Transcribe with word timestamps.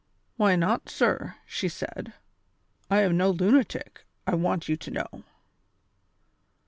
"Why 0.35 0.55
not, 0.55 0.89
sir?" 0.89 1.35
she 1.45 1.69
said; 1.69 2.13
"I 2.89 3.01
am 3.01 3.15
no 3.17 3.31
limatic, 3.31 4.03
I 4.25 4.33
want 4.33 4.67
you 4.67 4.75
to 4.75 4.89
know." 4.89 5.23